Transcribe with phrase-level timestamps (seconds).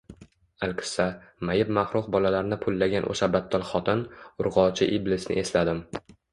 [0.67, 1.05] Alqissa,
[1.49, 4.03] mayib-mahruh bolalarini pullagan o`sha battol xotin,
[4.47, 5.89] urg`ochi iblisni esladim